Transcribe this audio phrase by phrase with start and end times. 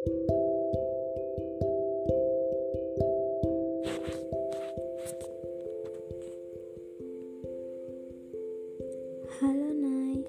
[0.00, 0.16] Halo
[9.76, 10.24] Nay.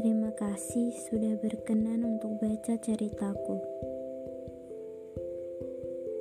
[0.00, 3.60] Terima kasih sudah berkenan untuk baca ceritaku.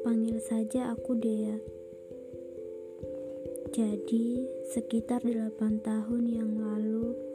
[0.04, 1.64] Panggil saja aku Dea.
[3.72, 4.44] Jadi
[4.76, 7.31] sekitar 8 tahun yang lalu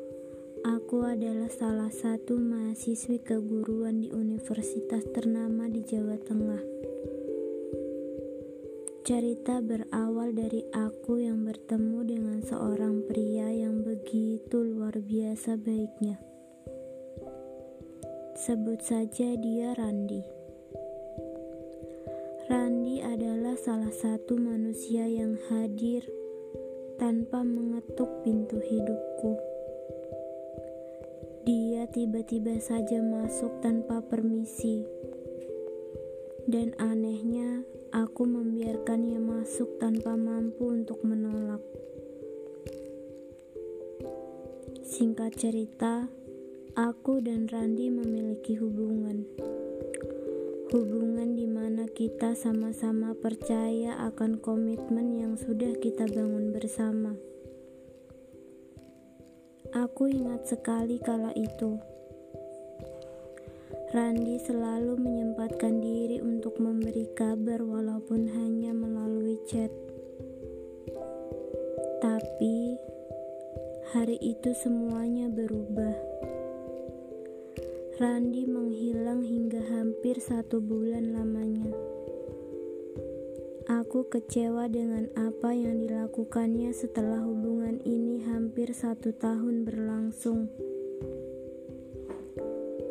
[0.67, 6.59] Aku adalah salah satu mahasiswi keguruan di universitas ternama di Jawa Tengah
[9.07, 16.19] Cerita berawal dari aku yang bertemu dengan seorang pria yang begitu luar biasa baiknya.
[18.35, 20.27] Sebut saja dia Randi.
[22.51, 26.03] Randi adalah salah satu manusia yang hadir
[26.99, 29.56] tanpa mengetuk pintu hidupku.
[31.91, 34.87] Tiba-tiba saja masuk tanpa permisi.
[36.47, 41.65] Dan anehnya, Aku membiarkannya masuk tanpa mampu untuk menolak.
[44.85, 46.05] Singkat cerita,
[46.77, 49.25] aku dan Randi memiliki hubungan.
[50.75, 57.17] Hubungan di mana kita sama-sama percaya akan komitmen yang sudah kita bangun bersama.
[59.77, 61.77] Aku ingat sekali kala itu.
[63.93, 69.69] Randi selalu menyempatkan diri untuk memberi kabar walaupun hanya melalui chat.
[72.01, 72.81] Tapi
[73.93, 75.93] hari itu semuanya berubah.
[78.01, 81.96] Randi menghilang hingga hampir satu bulan lamanya.
[83.67, 90.47] Aku kecewa dengan apa yang dilakukannya setelah hubungan ini hampir satu tahun berlangsung.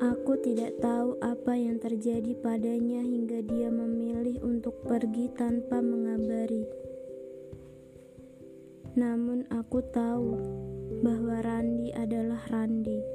[0.04, 6.68] Aku tidak tahu apa yang terjadi padanya hingga dia memilih untuk pergi tanpa mengabari.
[9.00, 10.36] Namun aku tahu
[11.00, 13.15] bahwa Randi adalah Randi.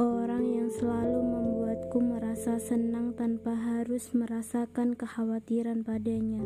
[0.00, 6.40] Orang yang selalu membuatku merasa senang tanpa harus merasakan kekhawatiran padanya.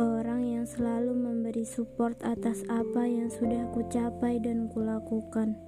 [0.00, 5.60] Orang yang selalu memberi support atas apa yang sudah kucapai dan kulakukan.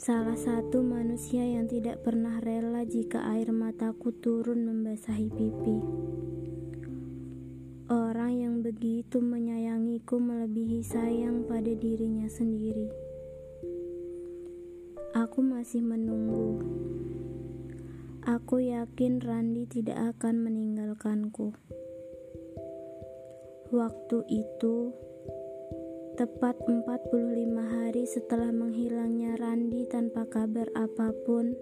[0.00, 5.76] Salah satu manusia yang tidak pernah rela jika air mataku turun membasahi pipi.
[8.74, 12.90] Begitu menyayangiku melebihi sayang pada dirinya sendiri.
[15.14, 16.58] Aku masih menunggu.
[18.26, 21.54] Aku yakin Randi tidak akan meninggalkanku.
[23.70, 24.90] Waktu itu,
[26.18, 27.14] Tepat 45
[27.78, 31.54] hari setelah menghilangnya Randi tanpa kabar apa pun,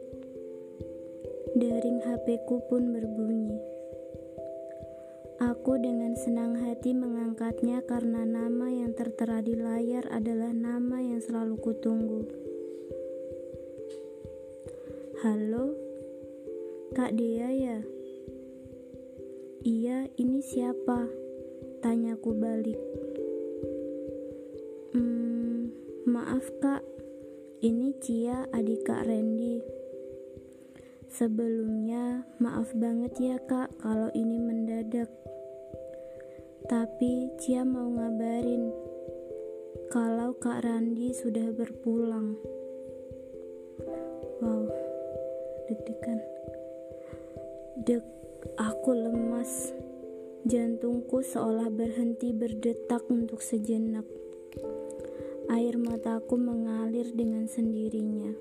[1.61, 3.72] dering HP-ku pun berbunyi.
[5.43, 11.59] Aku dengan senang hati mengangkatnya karena nama yang tertera di layar adalah nama yang selalu
[11.59, 12.23] kutunggu.
[15.27, 15.75] Halo,
[16.95, 17.83] Kak Dea ya?
[19.67, 21.11] Iya, ini siapa?
[21.83, 22.79] Tanyaku balik.
[26.03, 26.83] Maaf kak,
[27.67, 29.59] ini Cia adik kak Randy.
[31.11, 35.11] Sebelumnya maaf banget ya kak kalau ini mendadak.
[36.67, 38.71] Tapi Cia mau ngabarin
[39.91, 42.39] kalau kak Randy sudah berpulang.
[44.43, 44.67] Wow,
[45.71, 46.21] deg-degan.
[47.87, 48.05] Dek,
[48.59, 49.75] aku lemas.
[50.43, 54.03] Jantungku seolah berhenti berdetak untuk sejenak
[55.53, 58.33] air mataku mengalir dengan sendirinya.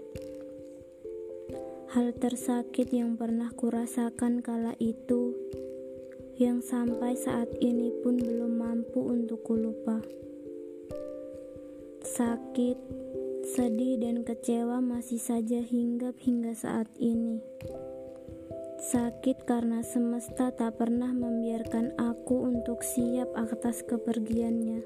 [1.91, 5.30] Hal tersakit yang pernah kurasakan kala itu,
[6.41, 10.01] yang sampai saat ini pun belum mampu untuk kulupa.
[12.01, 12.81] Sakit,
[13.45, 17.37] sedih, dan kecewa masih saja hinggap hingga saat ini.
[18.81, 24.81] Sakit karena semesta tak pernah membiarkan aku untuk siap atas kepergiannya.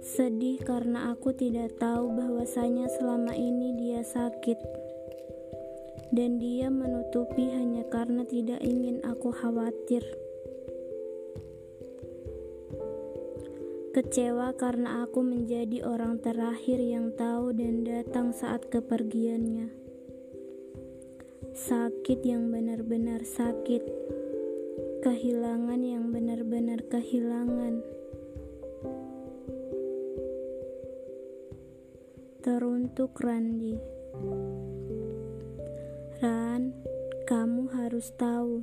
[0.00, 4.56] Sedih karena aku tidak tahu bahwasanya selama ini dia sakit.
[6.10, 10.02] Dan dia menutupi hanya karena tidak ingin aku khawatir.
[13.90, 19.70] Kecewa karena aku menjadi orang terakhir yang tahu dan datang saat kepergiannya.
[21.54, 23.82] Sakit yang benar-benar sakit.
[25.02, 27.82] Kehilangan yang benar-benar kehilangan
[32.40, 33.76] teruntuk Randi.
[36.20, 36.76] Ran,
[37.24, 38.60] kamu harus tahu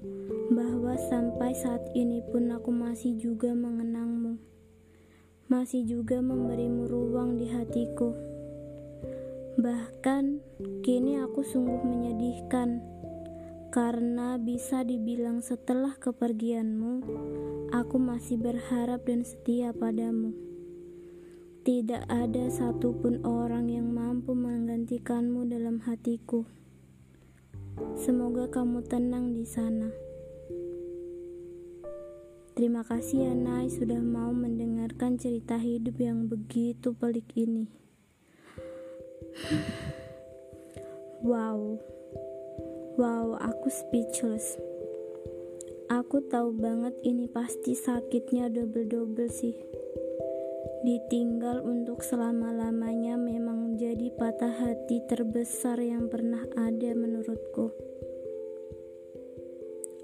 [0.53, 4.37] bahwa sampai saat ini pun aku masih juga mengenangmu.
[5.49, 8.13] Masih juga memberimu ruang di hatiku.
[9.57, 10.37] Bahkan
[10.85, 12.77] kini aku sungguh menyedihkan
[13.73, 16.93] karena bisa dibilang setelah kepergianmu,
[17.73, 20.29] aku masih berharap dan setia padamu.
[21.65, 26.45] Tidak ada satupun orang yang mampu menggantikanmu dalam hatiku.
[27.97, 29.93] Semoga kamu tenang di sana.
[32.57, 37.69] Terima kasih ya Nay sudah mau mendengarkan cerita hidup yang begitu pelik ini.
[41.21, 41.77] Wow.
[42.97, 44.57] Wow, aku speechless.
[45.87, 49.53] Aku tahu banget ini pasti sakitnya double-double sih.
[50.85, 57.73] Ditinggal untuk selama-lamanya memang jadi patah hati terbesar yang pernah ada menurutku.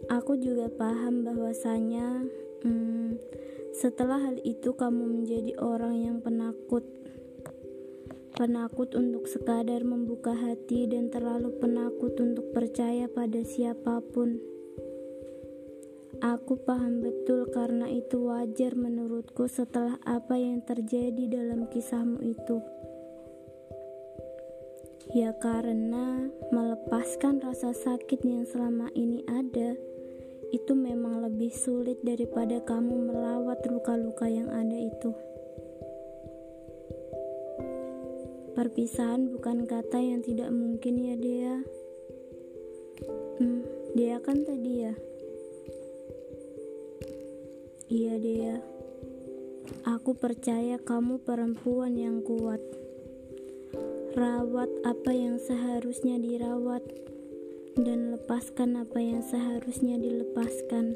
[0.09, 2.25] Aku juga paham bahwasanya
[2.65, 3.21] hmm,
[3.69, 6.81] setelah hal itu kamu menjadi orang yang penakut.
[8.33, 14.52] Penakut untuk sekadar membuka hati dan terlalu penakut untuk percaya pada siapa pun.
[16.23, 22.63] Aku paham betul karena itu wajar menurutku setelah apa yang terjadi dalam kisahmu itu.
[25.11, 29.75] Ya karena melepaskan rasa sakit yang selama ini ada
[30.55, 35.11] itu memang lebih sulit daripada kamu melawat luka-luka yang ada itu.
[38.55, 41.57] Perpisahan bukan kata yang tidak mungkin ya Dea.
[43.43, 44.95] Hmm, Dea kan tadi ya.
[47.91, 48.63] Iya Dea,
[49.83, 52.63] aku percaya kamu perempuan yang kuat.
[54.15, 56.79] Rawat apa yang seharusnya dirawat
[57.75, 60.95] dan lepaskan apa yang seharusnya dilepaskan.